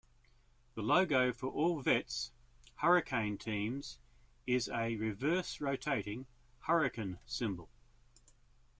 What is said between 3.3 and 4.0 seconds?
teams